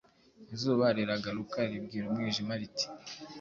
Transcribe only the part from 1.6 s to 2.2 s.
ribwira